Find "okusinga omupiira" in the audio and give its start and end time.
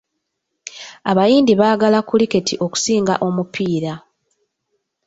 2.65-3.93